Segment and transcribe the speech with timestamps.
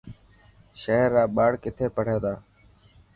[0.81, 2.33] شهر را ٻاڙ کٿي پڙهي ٿا.